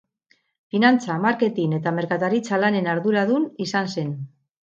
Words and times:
Finantza-, 0.75 1.17
marketin- 1.25 1.75
eta 1.79 1.93
merkataritza-lanen 1.99 2.89
arduradun 2.95 3.45
izan 3.67 3.93
zen. 3.97 4.13